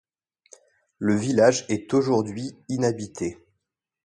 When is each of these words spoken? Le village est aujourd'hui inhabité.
Le 0.97 1.15
village 1.15 1.63
est 1.69 1.93
aujourd'hui 1.93 2.55
inhabité. 2.69 3.37